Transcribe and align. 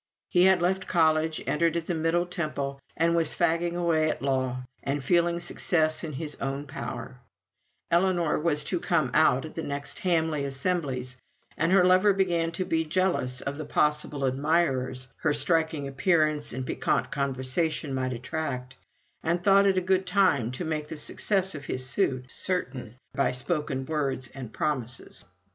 He 0.29 0.45
had 0.45 0.63
left 0.63 0.87
college, 0.87 1.43
entered 1.45 1.77
at 1.77 1.85
the 1.85 1.93
Middle 1.93 2.25
Temple, 2.25 2.79
and 2.97 3.15
was 3.15 3.35
fagging 3.35 3.75
away 3.75 4.09
at 4.09 4.19
law, 4.19 4.63
and 4.81 5.03
feeling 5.03 5.39
success 5.39 6.03
in 6.03 6.13
his 6.13 6.35
own 6.37 6.65
power; 6.65 7.17
Ellinor 7.91 8.39
was 8.39 8.63
to 8.63 8.79
"come 8.79 9.11
out" 9.13 9.45
at 9.45 9.53
the 9.53 9.61
next 9.61 9.99
Hamley 9.99 10.43
assemblies; 10.43 11.17
and 11.55 11.71
her 11.71 11.85
lover 11.85 12.13
began 12.13 12.51
to 12.53 12.65
be 12.65 12.83
jealous 12.83 13.41
of 13.41 13.57
the 13.57 13.63
possible 13.65 14.25
admirers 14.25 15.07
her 15.17 15.33
striking 15.33 15.87
appearance 15.87 16.51
and 16.51 16.65
piquant 16.65 17.11
conversation 17.11 17.93
might 17.93 18.11
attract, 18.13 18.77
and 19.21 19.43
thought 19.43 19.67
it 19.67 19.77
a 19.77 19.81
good 19.81 20.07
time 20.07 20.49
to 20.53 20.65
make 20.65 20.87
the 20.87 20.97
success 20.97 21.53
of 21.53 21.65
his 21.65 21.87
suit 21.87 22.25
certain 22.27 22.95
by 23.13 23.29
spoken 23.29 23.85
words 23.85 24.29
and 24.33 24.51
promises. 24.51 25.25